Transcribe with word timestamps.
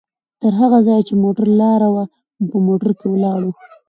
تر 0.41 0.51
هغه 0.61 0.77
ځایه 0.87 1.03
چې 1.07 1.13
د 1.15 1.19
موټر 1.23 1.47
لاره 1.61 1.87
وه، 1.93 2.03
په 2.49 2.57
موټر 2.67 2.91
کې 2.99 3.07
ولاړو؛ 3.09 3.51